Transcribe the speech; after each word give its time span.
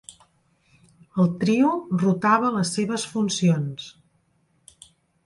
El 1.23 1.27
trio 1.43 1.69
rotava 2.03 2.49
les 2.55 2.71
seves 2.79 3.05
funcions. 3.13 3.87